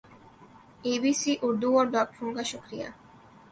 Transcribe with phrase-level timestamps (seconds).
[0.83, 2.79] ی B C Urdu اور ڈاکٹروں کا شکری